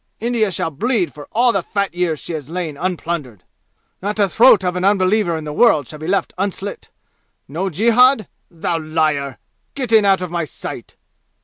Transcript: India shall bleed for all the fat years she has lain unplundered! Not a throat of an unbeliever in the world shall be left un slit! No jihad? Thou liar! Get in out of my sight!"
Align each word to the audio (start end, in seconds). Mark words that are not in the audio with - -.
India 0.19 0.49
shall 0.49 0.71
bleed 0.71 1.13
for 1.13 1.27
all 1.31 1.51
the 1.53 1.61
fat 1.61 1.93
years 1.93 2.17
she 2.17 2.33
has 2.33 2.49
lain 2.49 2.75
unplundered! 2.75 3.43
Not 4.01 4.17
a 4.17 4.27
throat 4.27 4.63
of 4.63 4.75
an 4.75 4.83
unbeliever 4.83 5.37
in 5.37 5.43
the 5.43 5.53
world 5.53 5.87
shall 5.87 5.99
be 5.99 6.07
left 6.07 6.33
un 6.39 6.49
slit! 6.49 6.89
No 7.47 7.69
jihad? 7.69 8.27
Thou 8.49 8.79
liar! 8.79 9.37
Get 9.75 9.91
in 9.91 10.03
out 10.03 10.21
of 10.23 10.31
my 10.31 10.43
sight!" 10.43 10.95